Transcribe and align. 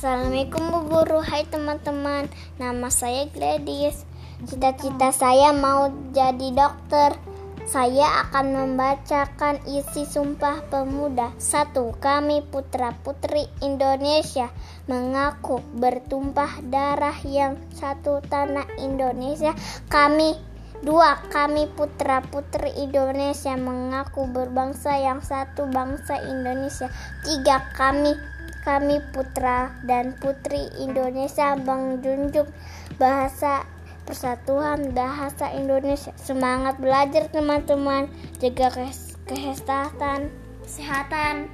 Assalamualaikum 0.00 0.64
Bu 0.72 0.80
Guru, 0.88 1.20
hai 1.20 1.44
teman-teman. 1.44 2.24
Nama 2.56 2.88
saya 2.88 3.28
Gladys. 3.28 4.08
Cita-cita 4.48 5.12
saya 5.12 5.52
mau 5.52 5.92
jadi 6.16 6.56
dokter. 6.56 7.20
Saya 7.68 8.24
akan 8.24 8.48
membacakan 8.48 9.60
isi 9.68 10.08
Sumpah 10.08 10.64
Pemuda. 10.72 11.36
Satu, 11.36 11.92
kami 12.00 12.40
putra-putri 12.48 13.44
Indonesia 13.60 14.48
mengaku 14.88 15.60
bertumpah 15.76 16.64
darah 16.64 17.20
yang 17.28 17.60
satu 17.76 18.24
tanah 18.24 18.80
Indonesia. 18.80 19.52
Kami 19.92 20.48
Dua, 20.80 21.12
kami 21.28 21.68
putra-putri 21.76 22.72
Indonesia 22.80 23.52
mengaku 23.52 24.24
berbangsa 24.24 24.96
yang 24.96 25.20
satu 25.20 25.68
bangsa 25.68 26.16
Indonesia. 26.24 26.88
Tiga, 27.20 27.68
kami 27.76 28.16
kami 28.60 29.00
putra 29.12 29.72
dan 29.88 30.16
putri 30.20 30.68
Indonesia 30.80 31.56
menjunjung 31.56 32.48
bahasa 33.00 33.64
persatuan 34.04 34.90
bahasa 34.90 35.54
Indonesia. 35.54 36.10
Semangat 36.18 36.82
belajar 36.82 37.30
teman-teman, 37.30 38.10
jaga 38.42 38.74
kesehatan, 39.30 40.34
kesehatan. 40.66 41.46